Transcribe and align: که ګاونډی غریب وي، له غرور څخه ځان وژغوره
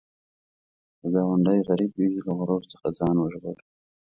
که 0.99 1.07
ګاونډی 1.13 1.59
غریب 1.69 1.91
وي، 1.95 2.09
له 2.25 2.31
غرور 2.37 2.61
څخه 2.71 2.87
ځان 2.99 3.15
وژغوره 3.17 3.63